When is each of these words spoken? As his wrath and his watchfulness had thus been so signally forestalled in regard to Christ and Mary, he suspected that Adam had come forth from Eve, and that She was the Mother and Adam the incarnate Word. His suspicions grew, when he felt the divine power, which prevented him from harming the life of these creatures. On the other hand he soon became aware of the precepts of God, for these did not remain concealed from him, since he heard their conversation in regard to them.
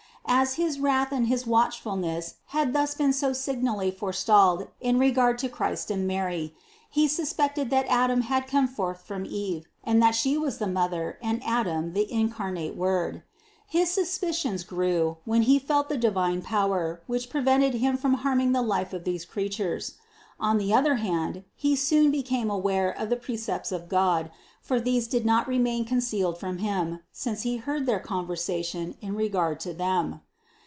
As 0.33 0.53
his 0.53 0.79
wrath 0.79 1.11
and 1.11 1.27
his 1.27 1.45
watchfulness 1.45 2.35
had 2.47 2.71
thus 2.71 2.95
been 2.95 3.11
so 3.11 3.33
signally 3.33 3.91
forestalled 3.91 4.67
in 4.79 4.97
regard 4.97 5.37
to 5.39 5.49
Christ 5.49 5.91
and 5.91 6.07
Mary, 6.07 6.55
he 6.89 7.07
suspected 7.09 7.69
that 7.71 7.87
Adam 7.89 8.21
had 8.21 8.47
come 8.47 8.67
forth 8.67 9.01
from 9.01 9.25
Eve, 9.25 9.65
and 9.83 10.01
that 10.01 10.15
She 10.15 10.37
was 10.37 10.57
the 10.57 10.67
Mother 10.67 11.17
and 11.21 11.43
Adam 11.43 11.91
the 11.91 12.09
incarnate 12.09 12.77
Word. 12.77 13.23
His 13.67 13.91
suspicions 13.91 14.63
grew, 14.63 15.17
when 15.25 15.41
he 15.43 15.59
felt 15.59 15.89
the 15.89 15.97
divine 15.97 16.41
power, 16.43 17.01
which 17.07 17.29
prevented 17.29 17.73
him 17.73 17.97
from 17.97 18.13
harming 18.15 18.53
the 18.53 18.61
life 18.63 18.93
of 18.93 19.03
these 19.03 19.25
creatures. 19.25 19.95
On 20.39 20.57
the 20.57 20.73
other 20.73 20.95
hand 20.95 21.43
he 21.55 21.75
soon 21.75 22.09
became 22.09 22.49
aware 22.49 22.89
of 22.89 23.09
the 23.09 23.15
precepts 23.15 23.71
of 23.71 23.89
God, 23.89 24.31
for 24.59 24.79
these 24.79 25.07
did 25.07 25.23
not 25.25 25.47
remain 25.47 25.85
concealed 25.85 26.39
from 26.39 26.57
him, 26.59 26.99
since 27.11 27.41
he 27.43 27.57
heard 27.57 27.85
their 27.87 27.99
conversation 27.99 28.95
in 29.01 29.13
regard 29.15 29.59
to 29.59 29.71
them. 29.73 30.21